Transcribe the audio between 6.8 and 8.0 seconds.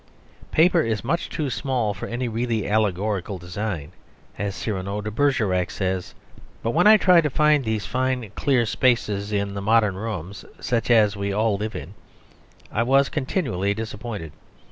I tried to find these